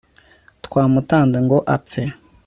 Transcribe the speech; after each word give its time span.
twamutanze 0.65 1.37
ngo 1.45 1.57
apfe 1.75 2.01